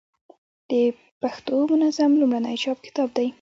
[0.69, 0.73] د
[1.21, 3.27] پښتو منظم لومړنی چاپي کتاب دﺉ.